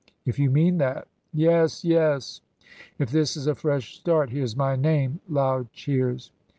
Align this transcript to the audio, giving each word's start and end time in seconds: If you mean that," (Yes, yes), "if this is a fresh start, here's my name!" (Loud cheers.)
If 0.25 0.39
you 0.39 0.49
mean 0.49 0.79
that," 0.79 1.07
(Yes, 1.31 1.85
yes), 1.85 2.41
"if 2.97 3.11
this 3.11 3.37
is 3.37 3.45
a 3.45 3.53
fresh 3.53 3.95
start, 3.99 4.31
here's 4.31 4.55
my 4.57 4.75
name!" 4.75 5.19
(Loud 5.29 5.71
cheers.) 5.73 6.31